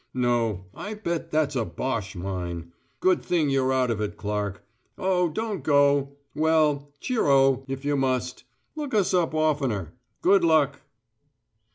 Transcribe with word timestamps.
No, 0.15 0.65
I 0.73 0.95
bet 0.95 1.29
that's 1.29 1.55
a 1.55 1.63
Boche 1.63 2.15
mine. 2.15 2.71
Good 3.01 3.21
thing 3.21 3.51
you're 3.51 3.71
out 3.71 3.91
of 3.91 4.01
it, 4.01 4.17
Clark. 4.17 4.65
Oh, 4.97 5.29
don't 5.29 5.63
go. 5.63 6.17
Well, 6.33 6.91
cheero! 6.99 7.63
if 7.67 7.85
you 7.85 7.95
must. 7.95 8.43
Look 8.75 8.95
us 8.95 9.13
up 9.13 9.35
oftener. 9.35 9.93
Good 10.23 10.43
luck!" 10.43 10.81